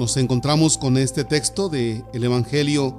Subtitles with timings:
[0.00, 2.94] Nos encontramos con este texto del el Evangelio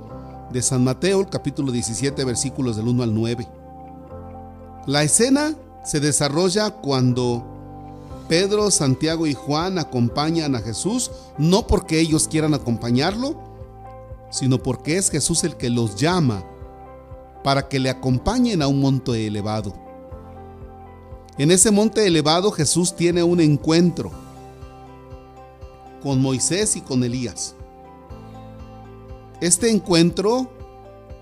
[0.51, 3.47] de San Mateo, capítulo 17, versículos del 1 al 9.
[4.85, 7.43] La escena se desarrolla cuando
[8.29, 11.09] Pedro, Santiago y Juan acompañan a Jesús,
[11.39, 13.35] no porque ellos quieran acompañarlo,
[14.29, 16.43] sino porque es Jesús el que los llama
[17.43, 19.73] para que le acompañen a un monte elevado.
[21.39, 24.11] En ese monte elevado Jesús tiene un encuentro
[26.01, 27.55] con Moisés y con Elías.
[29.39, 30.51] Este encuentro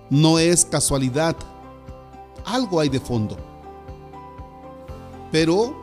[0.09, 1.35] no es casualidad,
[2.45, 3.37] algo hay de fondo.
[5.31, 5.75] Pero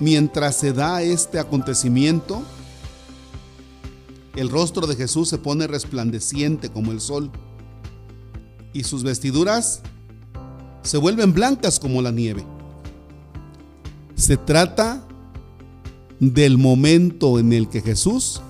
[0.00, 2.42] mientras se da este acontecimiento,
[4.36, 7.30] el rostro de Jesús se pone resplandeciente como el sol
[8.72, 9.80] y sus vestiduras
[10.82, 12.44] se vuelven blancas como la nieve.
[14.16, 15.02] Se trata
[16.20, 18.40] del momento en el que Jesús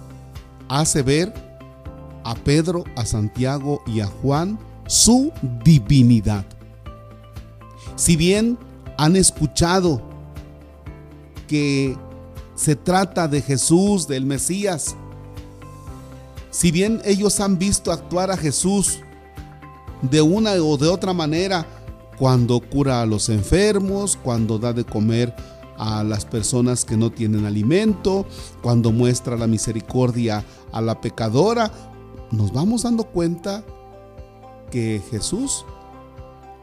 [0.68, 1.32] hace ver
[2.24, 5.32] a Pedro, a Santiago y a Juan su
[5.64, 6.44] divinidad.
[7.96, 8.58] Si bien
[8.96, 10.02] han escuchado
[11.46, 11.96] que
[12.54, 14.96] se trata de Jesús, del Mesías,
[16.50, 19.00] si bien ellos han visto actuar a Jesús
[20.02, 21.66] de una o de otra manera,
[22.18, 25.34] cuando cura a los enfermos, cuando da de comer
[25.78, 28.26] a las personas que no tienen alimento,
[28.62, 31.70] cuando muestra la misericordia a la pecadora,
[32.30, 33.64] nos vamos dando cuenta
[34.70, 35.64] que Jesús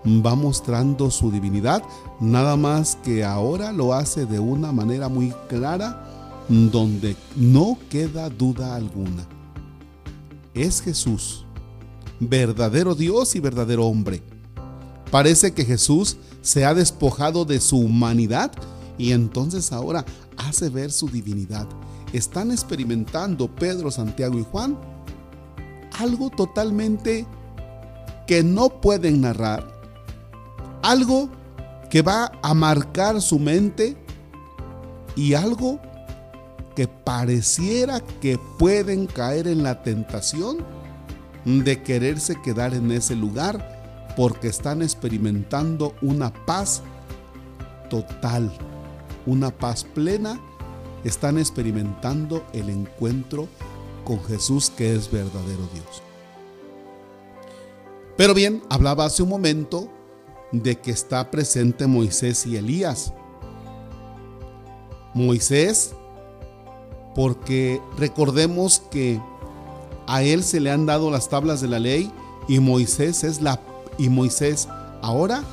[0.05, 1.83] va mostrando su divinidad,
[2.19, 6.07] nada más que ahora lo hace de una manera muy clara,
[6.49, 9.27] donde no queda duda alguna.
[10.53, 11.45] Es Jesús,
[12.19, 14.21] verdadero Dios y verdadero hombre.
[15.11, 18.51] Parece que Jesús se ha despojado de su humanidad
[18.97, 20.05] y entonces ahora
[20.37, 21.67] hace ver su divinidad.
[22.13, 24.77] Están experimentando Pedro, Santiago y Juan
[25.99, 27.25] algo totalmente
[28.27, 29.67] que no pueden narrar,
[30.81, 31.29] algo
[31.89, 33.97] que va a marcar su mente
[35.15, 35.79] y algo
[36.75, 40.59] que pareciera que pueden caer en la tentación
[41.43, 46.81] de quererse quedar en ese lugar porque están experimentando una paz
[47.89, 48.51] total
[49.25, 50.39] una paz plena,
[51.03, 53.47] están experimentando el encuentro
[54.03, 56.03] con Jesús que es verdadero Dios.
[58.17, 59.89] Pero bien, hablaba hace un momento
[60.51, 63.13] de que está presente Moisés y Elías.
[65.13, 65.93] Moisés,
[67.15, 69.19] porque recordemos que
[70.07, 72.11] a él se le han dado las tablas de la ley
[72.47, 73.59] y Moisés es la
[73.97, 74.67] y Moisés
[75.01, 75.43] ahora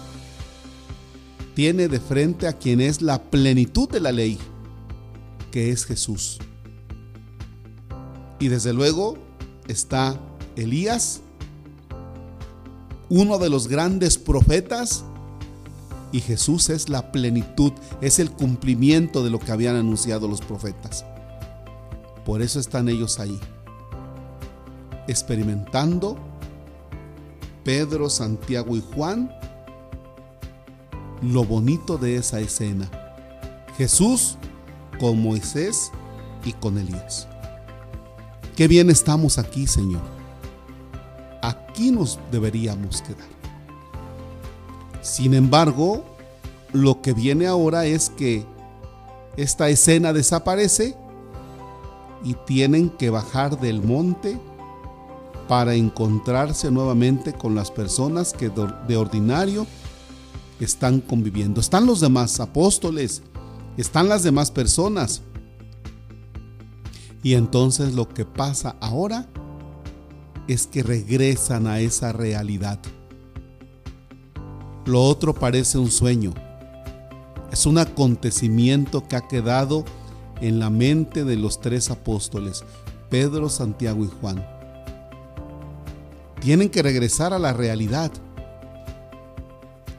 [1.58, 4.38] tiene de frente a quien es la plenitud de la ley,
[5.50, 6.38] que es Jesús.
[8.38, 9.18] Y desde luego
[9.66, 10.20] está
[10.54, 11.20] Elías,
[13.08, 15.02] uno de los grandes profetas,
[16.12, 21.04] y Jesús es la plenitud, es el cumplimiento de lo que habían anunciado los profetas.
[22.24, 23.36] Por eso están ellos ahí,
[25.08, 26.16] experimentando
[27.64, 29.37] Pedro, Santiago y Juan
[31.22, 32.90] lo bonito de esa escena.
[33.76, 34.36] Jesús
[34.98, 35.90] con Moisés
[36.44, 37.28] y con Elías.
[38.56, 40.02] Qué bien estamos aquí, Señor.
[41.42, 43.28] Aquí nos deberíamos quedar.
[45.00, 46.04] Sin embargo,
[46.72, 48.44] lo que viene ahora es que
[49.36, 50.96] esta escena desaparece
[52.24, 54.38] y tienen que bajar del monte
[55.46, 59.66] para encontrarse nuevamente con las personas que de ordinario
[60.64, 61.60] están conviviendo.
[61.60, 63.22] Están los demás apóstoles,
[63.76, 65.22] están las demás personas.
[67.22, 69.26] Y entonces lo que pasa ahora
[70.46, 72.78] es que regresan a esa realidad.
[74.86, 76.32] Lo otro parece un sueño.
[77.52, 79.84] Es un acontecimiento que ha quedado
[80.40, 82.64] en la mente de los tres apóstoles,
[83.10, 84.46] Pedro, Santiago y Juan.
[86.40, 88.12] Tienen que regresar a la realidad.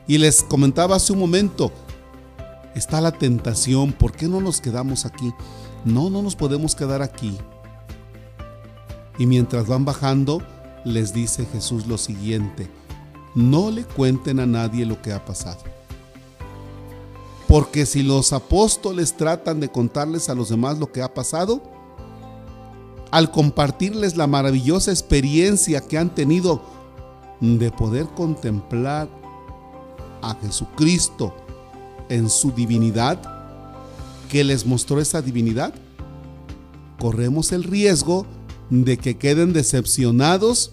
[0.10, 1.72] Y les comentaba hace un momento,
[2.74, 5.32] está la tentación, ¿por qué no nos quedamos aquí?
[5.86, 7.38] No, no nos podemos quedar aquí.
[9.20, 10.42] Y mientras van bajando,
[10.84, 12.68] les dice Jesús lo siguiente,
[13.36, 15.60] no le cuenten a nadie lo que ha pasado.
[17.48, 21.62] Porque si los apóstoles tratan de contarles a los demás lo que ha pasado,
[23.12, 26.64] al compartirles la maravillosa experiencia que han tenido
[27.42, 29.19] de poder contemplar
[30.22, 31.34] a Jesucristo
[32.10, 33.20] en su divinidad,
[34.30, 35.74] que les mostró esa divinidad,
[37.00, 38.26] corremos el riesgo
[38.70, 40.72] de que queden decepcionados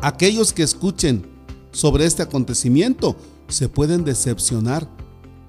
[0.00, 1.26] aquellos que escuchen
[1.72, 3.16] sobre este acontecimiento.
[3.48, 4.88] Se pueden decepcionar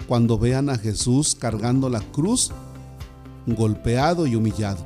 [0.08, 2.52] cuando vean a Jesús cargando la cruz,
[3.46, 4.84] golpeado y humillado.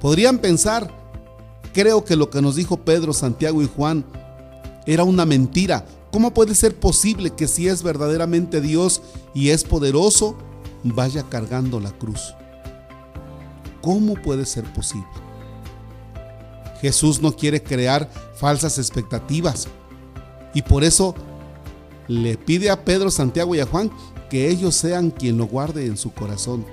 [0.00, 0.90] Podrían pensar,
[1.72, 4.04] creo que lo que nos dijo Pedro, Santiago y Juan
[4.86, 5.86] era una mentira.
[6.10, 9.02] ¿Cómo puede ser posible que si es verdaderamente Dios
[9.34, 10.36] y es poderoso,
[10.84, 12.34] vaya cargando la cruz?
[13.80, 15.06] ¿Cómo puede ser posible?
[16.80, 19.68] Jesús no quiere crear falsas expectativas
[20.52, 21.14] y por eso
[22.08, 23.90] le pide a Pedro, Santiago y a Juan
[24.28, 26.64] que ellos sean quien lo guarde en su corazón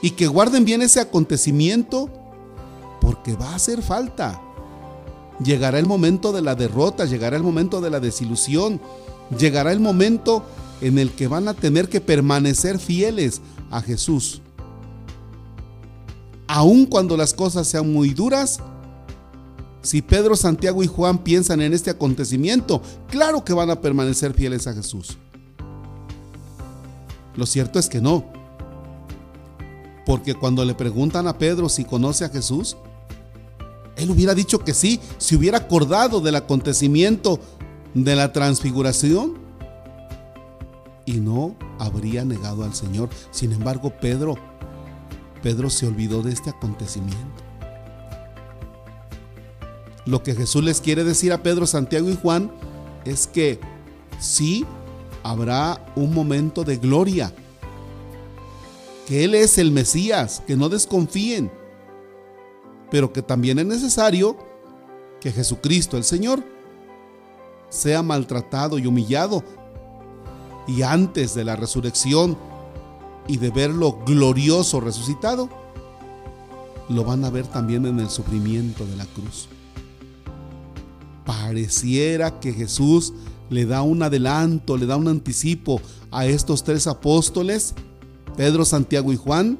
[0.00, 2.08] y que guarden bien ese acontecimiento
[3.00, 4.40] porque va a hacer falta.
[5.42, 8.80] Llegará el momento de la derrota, llegará el momento de la desilusión,
[9.38, 10.44] llegará el momento
[10.80, 13.40] en el que van a tener que permanecer fieles
[13.70, 14.42] a Jesús.
[16.46, 18.60] Aun cuando las cosas sean muy duras,
[19.82, 24.66] si Pedro, Santiago y Juan piensan en este acontecimiento, claro que van a permanecer fieles
[24.66, 25.18] a Jesús.
[27.36, 28.24] Lo cierto es que no.
[30.04, 32.76] Porque cuando le preguntan a Pedro si conoce a Jesús,
[33.98, 37.40] él hubiera dicho que sí, si hubiera acordado del acontecimiento
[37.94, 39.34] de la transfiguración
[41.04, 43.08] y no habría negado al Señor.
[43.32, 44.36] Sin embargo, Pedro,
[45.42, 47.42] Pedro se olvidó de este acontecimiento.
[50.06, 52.52] Lo que Jesús les quiere decir a Pedro, Santiago y Juan
[53.04, 53.58] es que
[54.20, 54.64] sí
[55.22, 57.32] habrá un momento de gloria,
[59.06, 61.50] que Él es el Mesías, que no desconfíen,
[62.90, 64.36] pero que también es necesario
[65.20, 66.42] que Jesucristo, el Señor,
[67.68, 69.44] sea maltratado y humillado.
[70.66, 72.36] Y antes de la resurrección
[73.26, 75.48] y de verlo glorioso resucitado,
[76.88, 79.48] lo van a ver también en el sufrimiento de la cruz.
[81.24, 83.12] Pareciera que Jesús
[83.50, 85.80] le da un adelanto, le da un anticipo
[86.10, 87.74] a estos tres apóstoles,
[88.36, 89.58] Pedro, Santiago y Juan,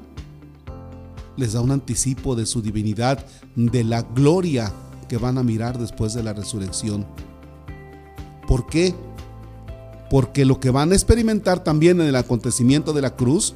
[1.39, 3.25] les da un anticipo de su divinidad,
[3.55, 4.73] de la gloria
[5.09, 7.07] que van a mirar después de la resurrección.
[8.47, 8.95] ¿Por qué?
[10.11, 13.55] Porque lo que van a experimentar también en el acontecimiento de la cruz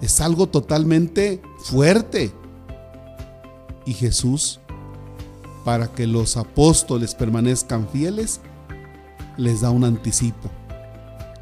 [0.00, 2.32] es algo totalmente fuerte.
[3.84, 4.60] Y Jesús,
[5.64, 8.40] para que los apóstoles permanezcan fieles,
[9.36, 10.50] les da un anticipo.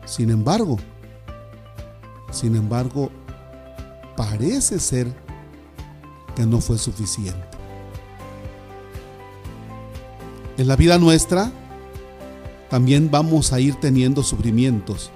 [0.07, 0.79] Sin embargo,
[2.31, 3.11] sin embargo,
[4.17, 5.13] parece ser
[6.35, 7.47] que no fue suficiente.
[10.59, 11.53] En la vida nuestra
[12.71, 15.11] también vamos a ir teniendo sufrimientos.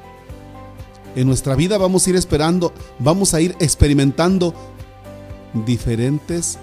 [1.16, 4.54] En nuestra vida vamos a ir esperando, vamos a ir experimentando
[5.66, 6.58] diferentes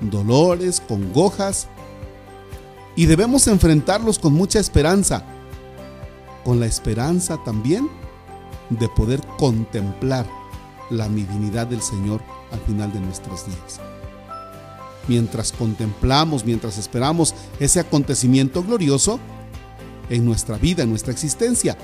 [0.00, 1.68] dolores, congojas,
[2.94, 5.24] y debemos enfrentarlos con mucha esperanza,
[6.44, 7.88] con la esperanza también
[8.68, 10.26] de poder contemplar
[10.92, 12.20] la divinidad del Señor
[12.52, 13.80] al final de nuestros días.
[15.08, 19.18] Mientras contemplamos, mientras esperamos ese acontecimiento glorioso,
[20.10, 21.76] en nuestra vida, en nuestra existencia,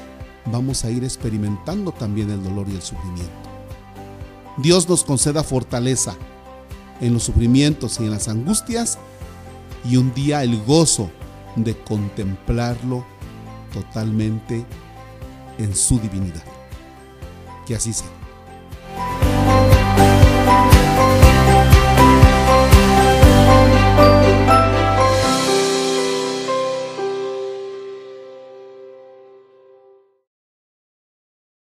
[0.46, 3.32] vamos a ir experimentando también el dolor y el sufrimiento.
[4.58, 6.14] Dios nos conceda fortaleza
[7.00, 8.98] en los sufrimientos y en las angustias
[9.84, 11.10] y un día el gozo
[11.56, 13.04] de contemplarlo
[13.72, 14.64] totalmente
[15.58, 16.44] en su divinidad.
[17.66, 18.17] Que así sea.